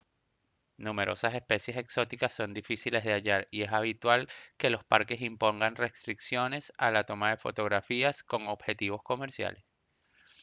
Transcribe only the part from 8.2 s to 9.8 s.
con objetivos comerciales